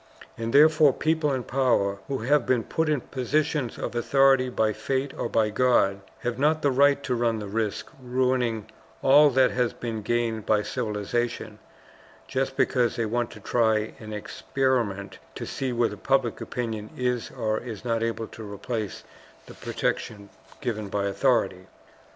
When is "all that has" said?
9.03-9.73